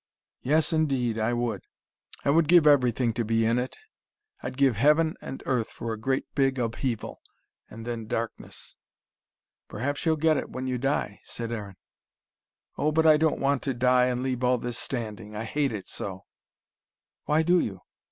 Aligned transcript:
"Yes, 0.41 0.73
indeed 0.73 1.19
I 1.19 1.31
would. 1.33 1.61
I 2.25 2.31
would 2.31 2.47
give 2.47 2.65
everything 2.65 3.13
to 3.13 3.23
be 3.23 3.45
in 3.45 3.59
it. 3.59 3.77
I'd 4.41 4.57
give 4.57 4.75
heaven 4.75 5.15
and 5.21 5.43
earth 5.45 5.67
for 5.67 5.93
a 5.93 5.99
great 5.99 6.25
big 6.33 6.57
upheaval 6.57 7.19
and 7.69 7.85
then 7.85 8.07
darkness." 8.07 8.75
"Perhaps 9.67 10.03
you'll 10.07 10.15
get 10.15 10.37
it, 10.37 10.49
when 10.49 10.65
you 10.65 10.79
die," 10.79 11.19
said 11.23 11.51
Aaron. 11.51 11.75
"Oh, 12.79 12.91
but 12.91 13.05
I 13.05 13.17
don't 13.17 13.39
want 13.39 13.61
to 13.61 13.75
die 13.75 14.05
and 14.07 14.23
leave 14.23 14.43
all 14.43 14.57
this 14.57 14.79
standing. 14.79 15.35
I 15.35 15.43
hate 15.43 15.71
it 15.71 15.87
so." 15.87 16.25
"Why 17.25 17.43
do 17.43 17.59
you?" 17.59 17.81